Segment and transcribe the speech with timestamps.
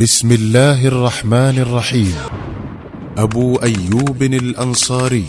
[0.00, 2.14] بسم الله الرحمن الرحيم
[3.18, 5.24] ابو ايوب الانصاري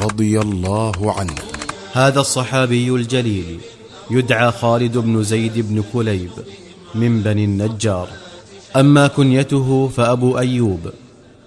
[0.00, 1.34] رضي الله عنه
[1.92, 3.60] هذا الصحابي الجليل
[4.10, 6.30] يدعى خالد بن زيد بن كليب
[6.94, 8.08] من بني النجار.
[8.76, 10.80] أما كنيته فأبو أيوب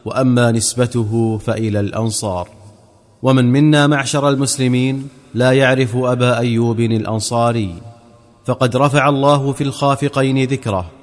[0.06, 2.50] وأما نسبته فإلى الأنصار.
[3.22, 7.76] ومن منا معشر المسلمين لا يعرف أبا أيوب الأنصاري
[8.46, 10.97] فقد رفع الله في الخافقين ذكره.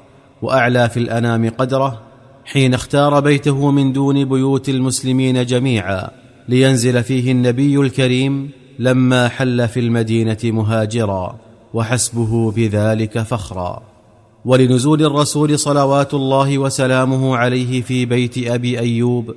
[0.44, 2.00] وأعلى في الأنام قدره
[2.44, 6.08] حين اختار بيته من دون بيوت المسلمين جميعا
[6.48, 11.36] لينزل فيه النبي الكريم لما حل في المدينة مهاجرا
[11.74, 13.82] وحسبه بذلك فخرا.
[14.44, 19.34] ولنزول الرسول صلوات الله وسلامه عليه في بيت أبي أيوب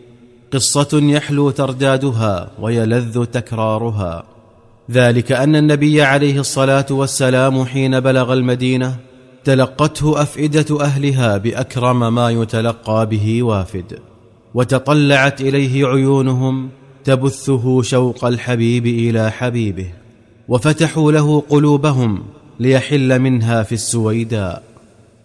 [0.52, 4.24] قصة يحلو تردادها ويلذ تكرارها.
[4.92, 9.07] ذلك أن النبي عليه الصلاة والسلام حين بلغ المدينة
[9.48, 14.00] تلقته أفئدة أهلها بأكرم ما يتلقى به وافد
[14.54, 16.70] وتطلعت إليه عيونهم
[17.04, 19.88] تبثه شوق الحبيب إلى حبيبه
[20.48, 22.24] وفتحوا له قلوبهم
[22.60, 24.64] ليحل منها في السويداء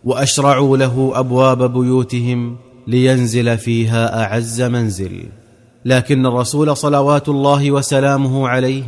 [0.04, 5.24] وأشرعوا له أبواب بيوتهم لينزل فيها أعز منزل.
[5.84, 8.84] لكن الرسول صلوات الله وسلامه عليه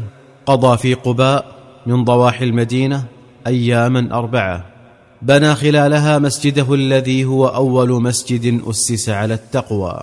[0.46, 1.44] قضى في قباء
[1.86, 3.04] من ضواحي المدينة
[3.46, 4.73] أياما أربعة.
[5.24, 10.02] بنى خلالها مسجده الذي هو أول مسجد أسس على التقوى.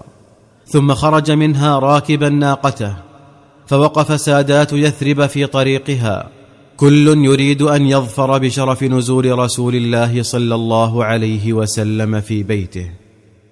[0.68, 2.94] ثم خرج منها راكبا ناقته
[3.68, 6.30] فوقف سادات يثرب في طريقها.
[6.78, 12.92] كل يريد أن يظفر بشرف نزول رسول الله صلى الله عليه وسلم في بيته.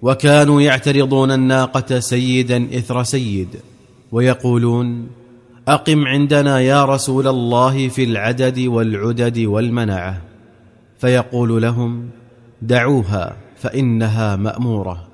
[0.02, 3.48] وكانوا يعترضون الناقة سيدا إثر سيد
[4.12, 5.06] ويقولون
[5.68, 10.29] أقم عندنا يا رسول الله في العدد والعدد والمنعة.
[11.00, 12.08] فيقول لهم
[12.62, 15.08] دعوها فإنها مأمورة.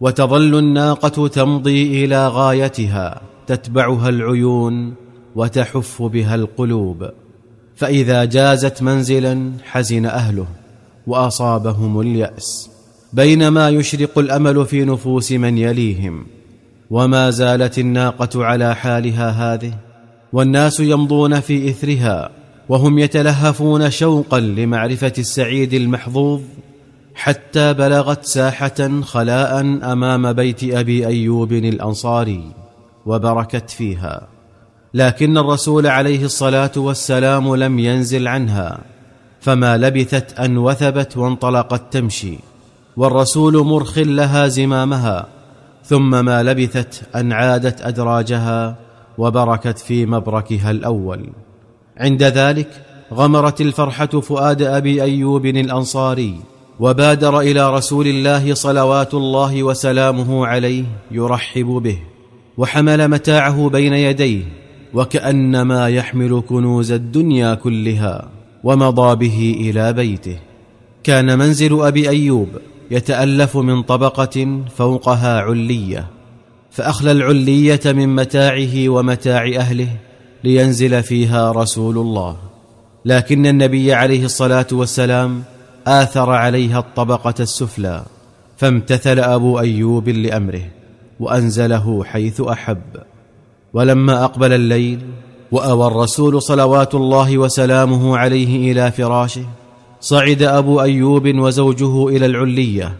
[0.00, 4.94] وتظل الناقة تمضي إلى غايتها تتبعها العيون
[5.34, 7.10] وتحف بها القلوب.
[7.74, 10.46] فإذا جازت منزلا حزن أهله
[11.06, 12.70] وأصابهم اليأس.
[13.12, 16.26] بينما يشرق الأمل في نفوس من يليهم.
[16.90, 19.74] وما زالت الناقة على حالها هذه
[20.32, 22.41] والناس يمضون في إثرها.
[22.72, 26.40] وهم يتلهفون شوقا لمعرفة السعيد المحظوظ
[27.14, 29.60] حتى بلغت ساحة خلاء
[29.92, 32.44] أمام بيت أبي أيوب الأنصاري
[33.06, 34.28] وبركت فيها.
[34.94, 38.78] لكن الرسول عليه الصلاة والسلام لم ينزل عنها
[39.40, 42.38] فما لبثت أن وثبت وانطلقت تمشي
[42.96, 45.26] والرسول مرخ لها زمامها
[45.84, 48.76] ثم ما لبثت أن عادت أدراجها
[49.18, 51.28] وبركت في مبركها الأول.
[51.98, 52.68] عند ذلك
[53.14, 56.34] غمرت الفرحة فؤاد أبي أيوب الأنصاري
[56.80, 61.98] وبادر إلى رسول الله صلوات الله وسلامه عليه يرحب به
[62.58, 64.42] وحمل متاعه بين يديه
[64.94, 68.28] وكأنما يحمل كنوز الدنيا كلها
[68.64, 70.38] ومضى به إلى بيته.
[71.04, 72.48] كان منزل أبي أيوب
[72.90, 76.06] يتألف من طبقة فوقها علية
[76.70, 79.88] فأخلى العلية من متاعه ومتاع أهله
[80.44, 82.36] لينزل فيها رسول الله.
[83.04, 85.42] لكن النبي عليه الصلاة والسلام
[85.86, 88.02] آثر عليها الطبقة السفلى
[88.56, 90.64] فامتثل أبو أيوب لأمره
[91.20, 92.82] وأنزله حيث أحب.
[93.72, 95.00] ولما أقبل الليل
[95.52, 99.44] وأوى الرسول صلوات الله وسلامه عليه إلى فراشه
[100.00, 102.98] صعد أبو أيوب وزوجه إلى العلية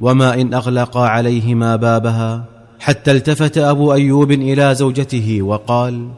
[0.00, 2.44] وما إن أغلقا عليهما بابها
[2.80, 6.08] حتى التفت أبو أيوب إلى زوجته وقال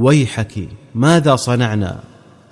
[0.00, 2.00] ويحك ماذا صنعنا؟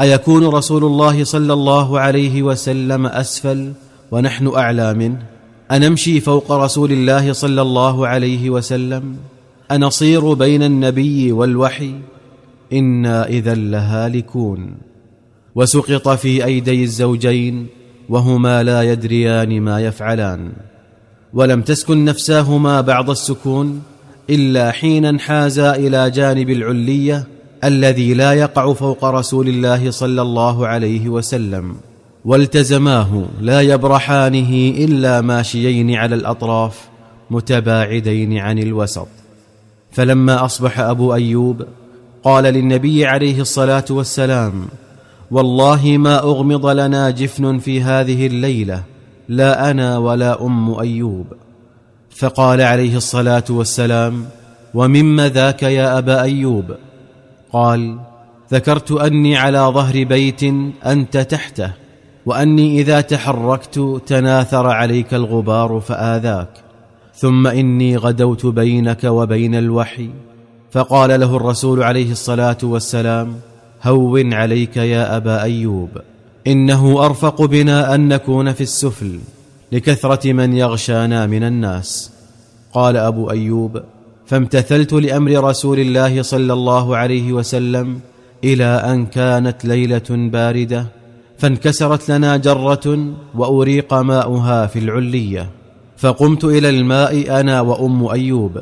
[0.00, 3.72] أيكون رسول الله صلى الله عليه وسلم أسفل
[4.10, 5.22] ونحن أعلى منه؟
[5.70, 9.16] أنمشي فوق رسول الله صلى الله عليه وسلم؟
[9.72, 11.94] أنصير بين النبي والوحي؟
[12.72, 14.74] إنا إذا لهالكون.
[15.54, 17.66] وسقط في أيدي الزوجين
[18.08, 20.52] وهما لا يدريان ما يفعلان.
[21.32, 23.82] ولم تسكن نفساهما بعض السكون
[24.30, 31.08] إلا حين انحازا إلى جانب العلية الذي لا يقع فوق رسول الله صلى الله عليه
[31.08, 31.76] وسلم
[32.24, 36.88] والتزماه لا يبرحانه إلا ماشيين على الأطراف
[37.30, 39.08] متباعدين عن الوسط.
[39.92, 41.62] فلما أصبح أبو أيوب
[42.24, 44.66] قال للنبي عليه الصلاة والسلام
[45.30, 48.82] والله ما أغمض لنا جفن في هذه الليلة
[49.28, 51.26] لا أنا ولا أم أيوب.
[52.10, 54.24] فقال عليه الصلاة والسلام
[54.74, 56.64] ومم ذاك يا أبا أيوب؟
[57.52, 57.98] قال
[58.52, 60.42] ذكرت أني على ظهر بيت
[60.86, 61.72] أنت تحته
[62.26, 66.48] وأني إذا تحركت تناثر عليك الغبار فآذاك
[67.14, 70.10] ثم إني غدوت بينك وبين الوحي.
[70.70, 73.36] فقال له الرسول عليه الصلاة والسلام
[73.82, 75.88] هون عليك يا أبا أيوب
[76.46, 79.18] إنه أرفق بنا أن نكون في السفل
[79.72, 82.10] لكثرة من يغشانا من الناس.
[82.72, 83.82] قال أبو أيوب
[84.28, 88.00] فامتثلت لأمر رسول الله صلى الله عليه وسلم
[88.44, 90.86] إلى أن كانت ليلة باردة
[91.38, 95.50] فانكسرت لنا جرة وأريق ماؤها في العلية.
[95.96, 98.58] فقمت إلى الماء أنا وأم أيوب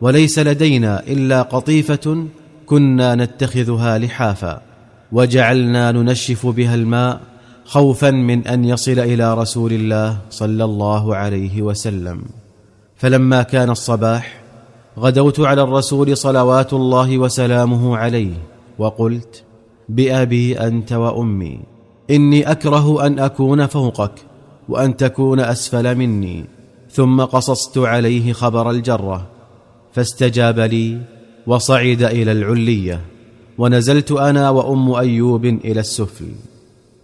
[0.00, 2.26] وليس لدينا إلا قطيفة
[2.66, 4.60] كنا نتخذها لحافا.
[5.12, 7.20] وجعلنا ننشف بها الماء
[7.64, 12.22] خوفا من أن يصل إلى رسول الله صلى الله عليه وسلم.
[12.96, 14.45] فلما كان الصباح
[14.98, 18.32] غدوت على الرسول صلوات الله وسلامه عليه
[18.78, 19.42] وقلت
[19.88, 21.60] بأبي أنت وأمي
[22.10, 24.12] إني أكره أن أكون فوقك
[24.68, 26.44] وأن تكون أسفل مني.
[26.90, 29.26] ثم قصصت عليه خبر الجرة
[29.92, 31.00] فاستجاب لي
[31.46, 33.00] وصعد إلى العلية
[33.58, 36.28] ونزلت أنا وأم أيوب إلى السفل.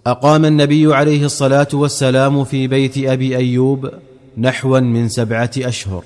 [0.06, 3.90] أقام النبي عليه الصلاة والسلام في بيت أبي أيوب
[4.38, 6.04] نحوا من سبعة أشهر.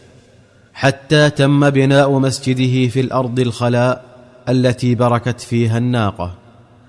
[0.77, 4.05] حتى تم بناء مسجده في الأرض الخلاء
[4.49, 6.33] التي بركت فيها الناقة.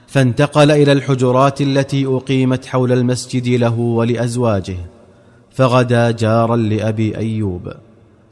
[0.08, 4.78] فانتقل إلى الحجرات التي أقيمت حول المسجد له ولأزواجه.
[5.52, 7.74] فغدا جارا لأبي أيوب.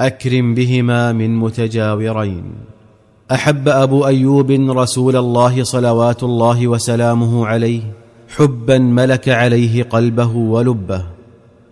[0.02, 2.44] أكرم بهما من متجاورين.
[3.32, 7.82] أحب أبو أيوب رسول الله صلوات الله وسلامه عليه.
[8.36, 11.06] حبا ملك عليه قلبه ولبه.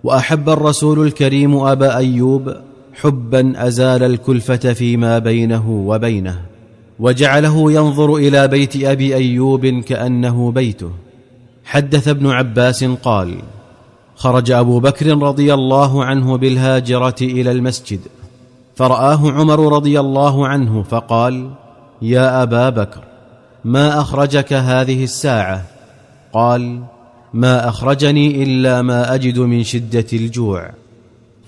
[0.03, 2.55] وأحب الرسول الكريم أبا أيوب
[2.93, 6.41] حبا أزال الكلفة فيما بينه وبينه
[6.99, 10.91] وجعله ينظر إلى بيت أبي أيوب كأنه بيته.
[11.65, 13.35] حدث ابن عباس قال
[14.15, 17.99] خرج أبو بكر رضي الله عنه بالهاجرة إلى المسجد
[18.75, 21.49] فرآه عمر رضي الله عنه فقال
[22.01, 23.03] يا أبا بكر
[23.65, 25.65] ما أخرجك هذه الساعة؟
[26.33, 26.83] قال
[27.33, 30.69] ما أخرجني إلا ما أجد من شدة الجوع.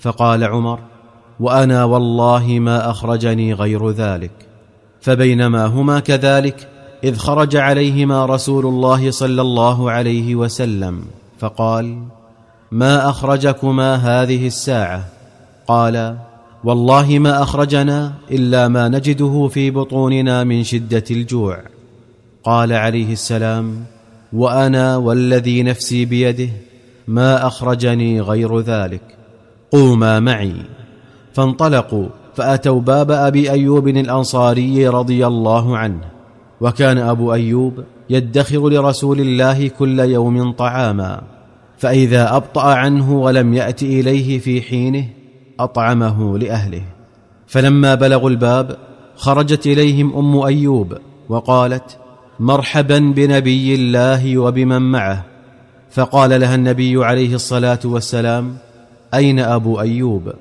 [0.00, 0.78] فقال عمر
[1.40, 4.30] وأنا والله ما أخرجني غير ذلك.
[5.00, 6.68] فبينما هما كذلك
[7.04, 11.04] إذ خرج عليهما رسول الله صلى الله عليه وسلم
[11.38, 11.98] فقال
[12.72, 15.04] ما أخرجكما هذه الساعة؟
[15.66, 16.16] قال
[16.64, 21.58] والله ما أخرجنا إلا ما نجده في بطوننا من شدة الجوع.
[22.44, 23.84] قال عليه السلام
[24.32, 26.48] وأنا والذي نفسي بيده
[27.08, 29.02] ما أخرجني غير ذلك.
[29.72, 30.54] قوما معي.
[31.36, 36.00] فانطلقوا فأتوا باب أبي أيوب الأنصاري رضي الله عنه
[36.60, 41.22] وكان أبو أيوب يدخر لرسول الله كل يوم طعاما
[41.78, 45.04] فإذا أبطأ عنه ولم يأت إليه في حينه
[45.60, 46.82] أطعمه لأهله.
[47.46, 48.76] فلما بلغوا الباب
[49.16, 50.98] خرجت إليهم أم أيوب
[51.28, 51.98] وقالت
[52.40, 55.24] مرحبا بنبي الله وبمن معه.
[55.90, 58.56] فقال لها النبي عليه الصلاة والسلام
[59.14, 60.32] أين أبو أيوب؟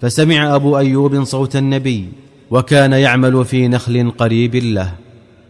[0.00, 2.08] فسمع أبو أيوب صوت النبي
[2.50, 4.92] وكان يعمل في نخل قريب له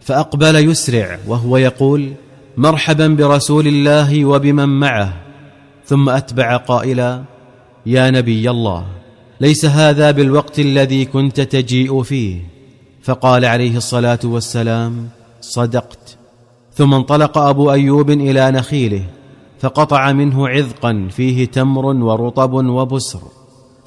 [0.01, 2.13] فأقبل يسرع وهو يقول
[2.57, 5.13] مرحبا برسول الله وبمن معه.
[5.87, 7.23] ثم أتبع قائلا
[7.87, 8.87] يا نبي الله
[9.41, 12.37] ليس هذا بالوقت الذي كنت تجيء فيه.
[13.03, 15.09] فقال عليه الصلاة والسلام
[15.41, 16.17] صدقت.
[16.75, 19.05] ثم انطلق أبو أيوب إلى نخيله
[19.61, 23.21] فقطع منه عذقا فيه تمر ورطب وبسر.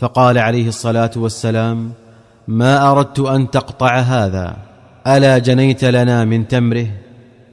[0.04, 1.92] فقال عليه الصلاة والسلام
[2.48, 4.58] ما أردت أن تقطع هذا
[5.08, 6.88] ألا جنيت لنا من تمره؟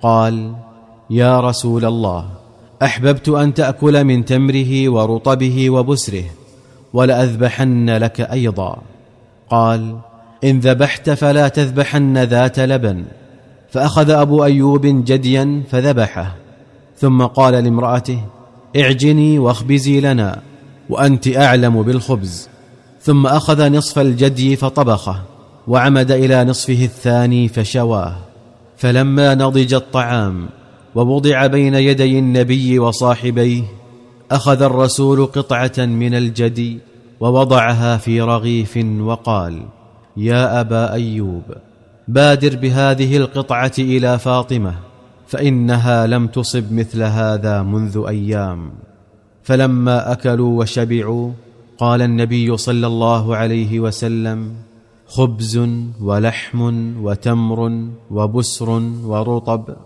[0.03, 0.55] قال
[1.11, 2.31] يا رسول الله
[2.83, 6.25] أحببت أن تأكل من تمره ورطبه وبسره
[6.93, 8.79] ولأذبحن لك أيضا.
[9.51, 9.99] قال
[10.45, 13.05] إن ذبحت فلا تذبحن ذات لبن.
[13.71, 16.37] فأخذ أبو أيوب جديا فذبحه
[16.97, 18.25] ثم قال لامرأته
[18.77, 20.50] اعجني واخبزي لنا.
[20.91, 22.49] وأنت أعلم بالخبز.
[23.03, 25.23] ثم أخذ نصف الجدي فطبخه
[25.69, 28.17] وعمد إلى نصفه الثاني فشواه.
[28.77, 30.49] فلما نضج الطعام
[30.95, 33.63] ووضع بين يدي النبي وصاحبيه
[34.31, 36.79] أخذ الرسول قطعة من الجدي
[37.21, 39.63] ووضعها في رغيف وقال
[40.17, 41.43] يا أبا أيوب
[42.09, 44.75] بادر بهذه القطعة إلى فاطمة
[45.27, 48.71] فإنها لم تصب مثل هذا منذ أيام.
[49.43, 51.31] فلما أكلوا وشبعوا
[51.79, 54.53] قال النبي صلى الله عليه وسلم
[55.07, 55.61] خبز
[56.01, 56.61] ولحم
[57.03, 58.71] وتمر وبسر
[59.05, 59.77] ورطب.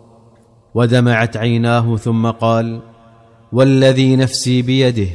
[0.74, 2.80] ودمعت عيناه ثم قال
[3.52, 5.08] والذي نفسي بيده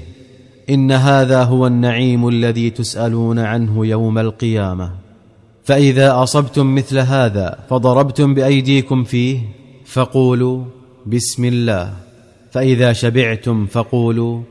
[0.70, 4.92] إن هذا هو النعيم الذي تسألون عنه يوم القيامة.
[5.64, 9.40] فإذا أصبتم مثل هذا فضربتم بأيديكم فيه
[9.86, 10.64] فقولوا
[11.06, 12.09] بسم الله.
[12.52, 14.42] فإذا شبعتم فقولوا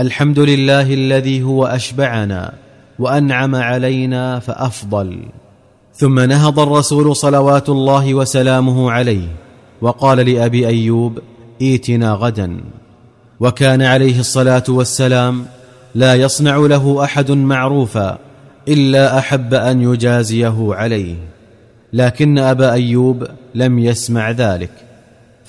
[0.00, 2.52] الحمد لله الذي هو أشبعنا
[2.98, 5.18] وأنعم علينا فأفضل.
[5.94, 9.28] ثم نهض الرسول صلوات الله وسلامه عليه
[9.80, 11.18] وقال لأبي أيوب
[11.62, 12.60] ائتنا غدا.
[13.40, 15.46] وكان عليه الصلاة والسلام
[15.94, 18.18] لا يصنع له أحد معروفا
[18.68, 21.16] إلا أحب أن يجازيه عليه
[21.92, 24.70] لكن أبا أيوب لم يسمع ذلك.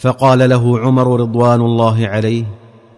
[0.02, 2.46] فقال له عمر رضوان الله عليه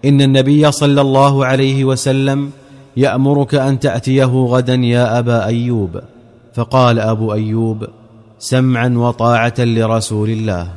[0.06, 2.50] إن النبي صلى الله عليه وسلم
[2.98, 6.02] يأمرك أن تأتيه غدا يا أبا أيوب.
[6.54, 7.88] فقال أبو أيوب
[8.40, 10.70] سمعا وطاعة لرسول الله.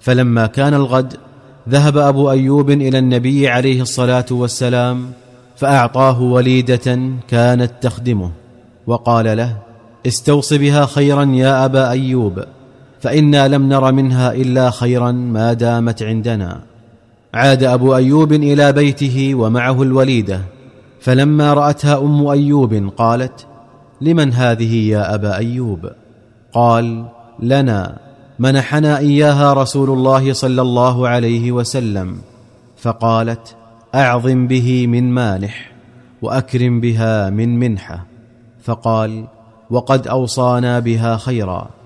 [0.00, 1.14] فلما كان الغد
[1.68, 5.12] ذهب أبو أيوب إلى النبي عليه الصلاة والسلام
[5.56, 8.30] فأعطاه وليدة كانت تخدمه
[8.86, 9.56] وقال له
[10.06, 12.44] استوص بها خيرا يا أبا أيوب.
[13.00, 16.60] فإنا لم نر منها إلا خيرا ما دامت عندنا.
[17.34, 20.40] عاد أبو أيوب إلى بيته ومعه الوليدة
[21.00, 23.46] فلما رأتها أم أيوب قالت
[24.00, 25.90] لمن هذه يا أبا أيوب؟
[26.52, 27.04] قال
[27.40, 27.98] لنا
[28.38, 32.18] منحنا إياها رسول الله صلى الله عليه وسلم.
[32.76, 33.56] فقالت
[33.94, 35.72] أعظم به من مانح
[36.22, 38.06] وأكرم بها من منحة.
[38.62, 39.24] فقال
[39.70, 41.79] وقد أوصانا بها خيرا.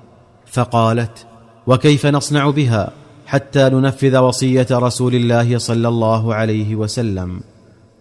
[0.54, 1.26] فقالت
[1.66, 2.92] وكيف نصنع بها
[3.26, 7.40] حتى ننفذ وصية رسول الله صلى الله عليه وسلم؟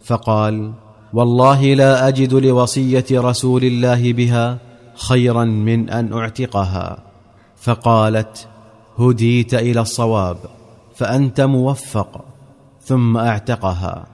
[0.03, 0.73] فقال
[1.13, 4.57] والله لا أجد لوصية رسول الله بها
[4.95, 6.97] خيرا من أن أعتقها.
[7.61, 8.47] فقالت
[8.99, 10.37] هديت إلى الصواب
[10.95, 12.25] فأنت موفق
[12.81, 14.05] ثم أعتقها.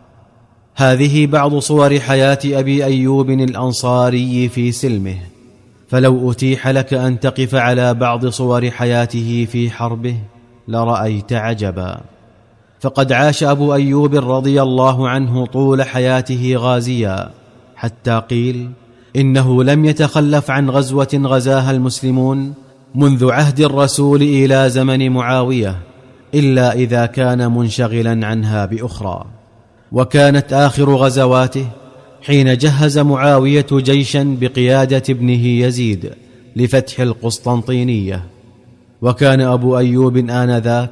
[0.76, 5.39] هذه بعض صور حياة أبي أيوب الأنصاري في سلمه.
[5.90, 10.16] فلو أتيح لك أن تقف على بعض صور حياته في حربه
[10.68, 12.02] لرأيت عجبا.
[12.80, 17.30] فقد عاش أبو أيوب رضي الله عنه طول حياته غازيا
[17.76, 18.70] حتى قيل
[19.16, 22.54] إنه لم يتخلف عن غزوة غزاها المسلمون
[22.96, 25.78] منذ عهد الرسول إلى زمن معاوية
[26.34, 29.26] إلا إذا كان منشغلا عنها بأخرى.
[29.92, 31.68] وكانت آخر غزواته
[32.22, 36.12] حين جهز معاوية جيشا بقيادة ابنه يزيد
[36.56, 38.24] لفتح القسطنطينية.
[39.02, 40.92] وكان أبو أيوب آنذاك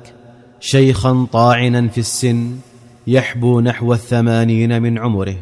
[0.60, 2.52] شيخا طاعنا في السن
[3.08, 5.36] يحبو نحو الثمانين من عمره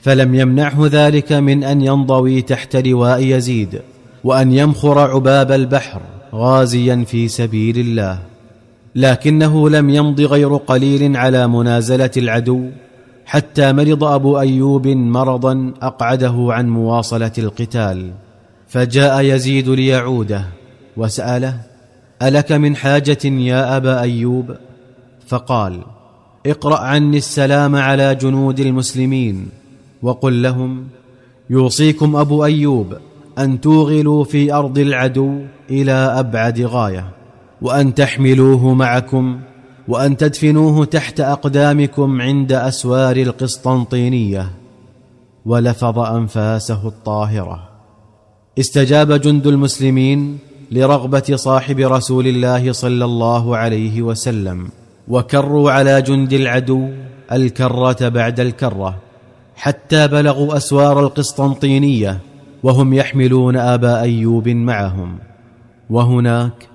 [0.00, 3.80] فلم يمنعه ذلك من أن ينضوي تحت لواء يزيد
[4.24, 6.00] وأن يمخر عباب البحر
[6.34, 8.18] غازيا في سبيل الله.
[8.94, 12.68] لكنه لم يمض غير قليل على منازلة العدو
[13.28, 18.12] حتى مرض أبو أيوب مرضا أقعده عن مواصلة القتال
[18.68, 20.44] فجاء يزيد ليعوده
[20.96, 21.60] وسأله
[22.22, 24.56] ألك من حاجة يا أبا أيوب؟
[25.26, 25.80] فقال
[26.46, 29.48] اقرأ عني السلام على جنود المسلمين
[30.02, 30.86] وقل لهم
[31.50, 32.96] يوصيكم أبو أيوب
[33.38, 37.08] أن توغلوا في أرض العدو إلى أبعد غاية
[37.62, 39.40] وأن تحملوه معكم
[39.88, 44.50] وأن تدفنوه تحت أقدامكم عند أسوار القسطنطينية.
[45.46, 47.68] ولفظ أنفاسه الطاهرة.
[48.58, 50.38] استجاب جند المسلمين
[50.70, 54.68] لرغبة صاحب رسول الله صلى الله عليه وسلم
[55.08, 56.88] وكروا على جند العدو
[57.32, 58.94] الكرة بعد الكرة
[59.56, 62.20] حتى بلغوا أسوار القسطنطينية
[62.62, 65.18] وهم يحملون ابا أيوب معهم.
[65.90, 66.68] وهناك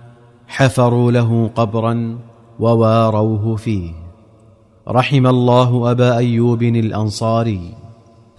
[0.47, 2.17] حفروا له قبرا
[2.59, 3.91] وواروه فيه.
[4.87, 7.73] رحم الله أبا أيوب الأنصاري.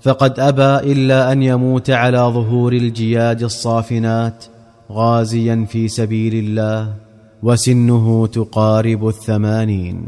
[0.02, 4.44] فقد أبى إلا أن يموت على ظهور الجياد الصافنات
[4.92, 6.94] غازيا في سبيل الله
[7.42, 10.06] وسنه تقارب الثمانين.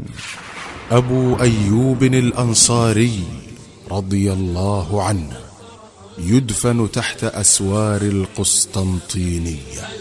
[0.91, 3.19] أبو أيوب الأنصاري
[3.91, 5.37] رضي الله عنه
[6.17, 9.97] يدفن تحت أسوار القسطنطينية.